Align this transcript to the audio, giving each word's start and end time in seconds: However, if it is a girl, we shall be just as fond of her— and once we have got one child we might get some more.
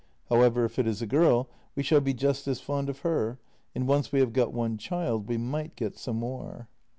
However, 0.29 0.65
if 0.65 0.79
it 0.79 0.87
is 0.87 1.03
a 1.03 1.05
girl, 1.05 1.47
we 1.75 1.83
shall 1.83 2.01
be 2.01 2.15
just 2.15 2.47
as 2.47 2.59
fond 2.59 2.89
of 2.89 3.01
her— 3.01 3.37
and 3.75 3.87
once 3.87 4.11
we 4.11 4.19
have 4.19 4.33
got 4.33 4.51
one 4.51 4.75
child 4.79 5.27
we 5.27 5.37
might 5.37 5.75
get 5.75 5.95
some 5.95 6.17
more. 6.17 6.67